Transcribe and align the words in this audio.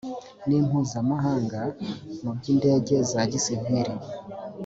nimpuzamahanga 0.47 1.61
mu 2.21 2.31
by’ 2.37 2.45
indege 2.53 2.95
za 3.11 3.21
gisivili. 3.31 3.93